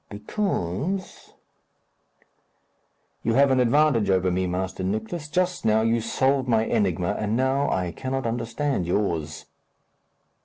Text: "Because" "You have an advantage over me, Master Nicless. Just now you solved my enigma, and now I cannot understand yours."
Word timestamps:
"Because" 0.09 1.35
"You 3.23 3.35
have 3.35 3.51
an 3.51 3.59
advantage 3.59 4.09
over 4.09 4.31
me, 4.31 4.47
Master 4.47 4.83
Nicless. 4.83 5.29
Just 5.31 5.63
now 5.63 5.81
you 5.83 6.01
solved 6.01 6.47
my 6.49 6.65
enigma, 6.65 7.15
and 7.19 7.37
now 7.37 7.69
I 7.69 7.91
cannot 7.91 8.25
understand 8.25 8.87
yours." 8.87 9.45